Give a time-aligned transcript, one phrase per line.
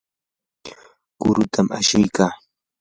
[1.19, 2.33] quritam ashikaa.